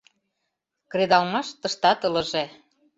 Кредалмаш 0.91 1.47
тыштат 1.61 1.99
ылыже. 2.07 2.45